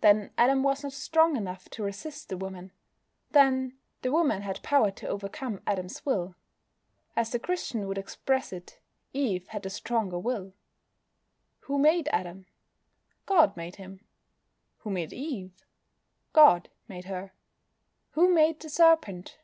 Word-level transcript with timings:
Then 0.00 0.30
Adam 0.38 0.62
was 0.62 0.84
not 0.84 0.92
strong 0.92 1.34
enough 1.36 1.68
to 1.70 1.82
resist 1.82 2.28
the 2.28 2.36
woman. 2.36 2.70
Then, 3.32 3.76
the 4.02 4.12
woman 4.12 4.42
had 4.42 4.62
power 4.62 4.92
to 4.92 5.08
overcome 5.08 5.60
Adam's 5.66 6.06
will. 6.06 6.36
As 7.16 7.32
the 7.32 7.40
Christian 7.40 7.88
would 7.88 7.98
express 7.98 8.52
it, 8.52 8.78
"Eve 9.12 9.48
had 9.48 9.64
the 9.64 9.70
stronger 9.70 10.20
will." 10.20 10.52
Who 11.62 11.80
made 11.80 12.08
Adam? 12.12 12.46
God 13.26 13.56
made 13.56 13.74
him. 13.74 14.04
Who 14.82 14.90
made 14.90 15.12
Eve? 15.12 15.66
God 16.32 16.68
made 16.86 17.06
her. 17.06 17.32
Who 18.12 18.32
made 18.32 18.60
the 18.60 18.68
Serpent? 18.68 19.36